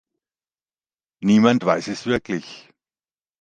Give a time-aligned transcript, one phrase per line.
[1.19, 2.73] Niemand weiß es wirklich.